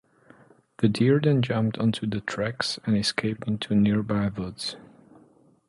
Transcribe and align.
The 0.77 0.89
deer 0.89 1.19
then 1.19 1.43
jumped 1.43 1.77
onto 1.77 2.07
the 2.07 2.21
tracks 2.21 2.79
and 2.85 2.97
escaped 2.97 3.47
into 3.47 3.75
nearby 3.75 4.29
woods. 4.29 4.75